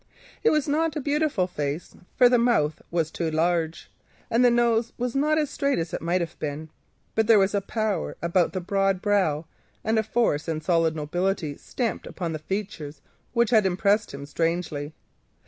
[0.43, 3.91] It was not a beautiful face, for the mouth was too large,
[4.31, 6.69] and the nose was not as straight as it might have been,
[7.13, 9.45] but there was a power about the broad brow,
[9.83, 13.01] and a force and solid nobility stamped upon the features
[13.33, 14.93] which had impressed him strangely.